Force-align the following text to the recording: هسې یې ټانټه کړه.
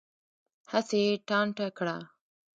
هسې 0.71 0.97
یې 1.05 1.13
ټانټه 1.27 1.67
کړه. 1.77 1.97